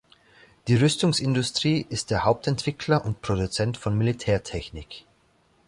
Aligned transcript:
Die 0.67 0.75
Rüstungsindustrie 0.77 1.85
ist 1.87 2.09
der 2.09 2.25
Hauptentwickler 2.25 3.05
und 3.05 3.21
-produzent 3.21 3.77
von 3.77 3.95
Militärtechnik. 3.95 5.05